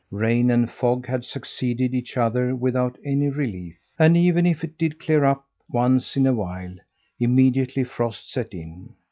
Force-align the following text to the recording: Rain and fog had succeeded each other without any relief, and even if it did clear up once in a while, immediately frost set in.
Rain 0.09 0.49
and 0.49 0.67
fog 0.67 1.05
had 1.05 1.23
succeeded 1.23 1.93
each 1.93 2.17
other 2.17 2.55
without 2.55 2.97
any 3.05 3.29
relief, 3.29 3.77
and 3.99 4.17
even 4.17 4.47
if 4.47 4.63
it 4.63 4.75
did 4.75 4.99
clear 4.99 5.23
up 5.23 5.45
once 5.69 6.17
in 6.17 6.25
a 6.25 6.33
while, 6.33 6.73
immediately 7.19 7.83
frost 7.83 8.31
set 8.31 8.55
in. 8.55 8.95